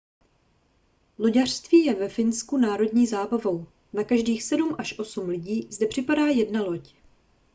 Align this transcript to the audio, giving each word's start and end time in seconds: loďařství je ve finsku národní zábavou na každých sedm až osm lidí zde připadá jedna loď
loďařství 1.19 1.85
je 1.85 1.95
ve 1.95 2.09
finsku 2.09 2.57
národní 2.57 3.07
zábavou 3.07 3.65
na 3.93 4.03
každých 4.03 4.43
sedm 4.43 4.75
až 4.77 4.99
osm 4.99 5.29
lidí 5.29 5.67
zde 5.71 5.87
připadá 5.87 6.25
jedna 6.25 6.63
loď 6.63 6.95